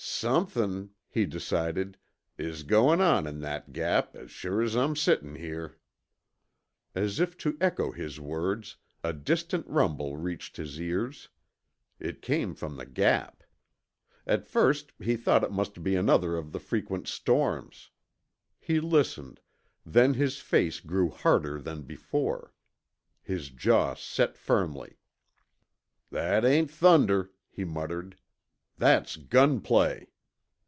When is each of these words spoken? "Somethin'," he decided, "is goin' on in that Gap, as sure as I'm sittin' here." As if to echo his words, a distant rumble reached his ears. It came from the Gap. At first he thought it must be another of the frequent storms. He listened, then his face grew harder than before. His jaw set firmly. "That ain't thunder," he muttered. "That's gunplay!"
"Somethin'," 0.03 0.91
he 1.09 1.25
decided, 1.25 1.97
"is 2.37 2.61
goin' 2.61 3.01
on 3.01 3.25
in 3.25 3.39
that 3.41 3.73
Gap, 3.73 4.15
as 4.15 4.29
sure 4.29 4.61
as 4.61 4.75
I'm 4.77 4.95
sittin' 4.95 5.33
here." 5.33 5.79
As 6.93 7.19
if 7.19 7.35
to 7.39 7.57
echo 7.59 7.91
his 7.91 8.19
words, 8.19 8.75
a 9.03 9.13
distant 9.13 9.65
rumble 9.65 10.17
reached 10.17 10.57
his 10.57 10.79
ears. 10.79 11.29
It 11.99 12.21
came 12.21 12.53
from 12.53 12.75
the 12.77 12.85
Gap. 12.85 13.41
At 14.27 14.45
first 14.45 14.91
he 14.99 15.15
thought 15.17 15.43
it 15.43 15.51
must 15.51 15.81
be 15.81 15.95
another 15.95 16.37
of 16.37 16.51
the 16.51 16.59
frequent 16.59 17.07
storms. 17.07 17.89
He 18.59 18.79
listened, 18.79 19.39
then 19.83 20.13
his 20.13 20.37
face 20.37 20.79
grew 20.79 21.09
harder 21.09 21.59
than 21.59 21.81
before. 21.81 22.53
His 23.23 23.49
jaw 23.49 23.95
set 23.95 24.37
firmly. 24.37 24.99
"That 26.11 26.45
ain't 26.45 26.69
thunder," 26.69 27.31
he 27.49 27.65
muttered. 27.65 28.17
"That's 28.77 29.15
gunplay!" 29.15 30.07